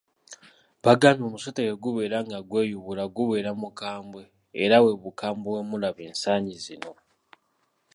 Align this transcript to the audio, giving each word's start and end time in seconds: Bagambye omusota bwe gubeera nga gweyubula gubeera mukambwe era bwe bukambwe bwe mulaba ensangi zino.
Bagambye 0.83 1.25
omusota 1.27 1.59
bwe 1.63 1.79
gubeera 1.85 2.17
nga 2.27 2.39
gweyubula 2.49 3.03
gubeera 3.15 3.51
mukambwe 3.61 4.23
era 4.63 4.75
bwe 4.83 4.93
bukambwe 5.03 5.45
bwe 5.51 5.61
mulaba 5.69 6.01
ensangi 6.09 6.55
zino. 6.65 6.91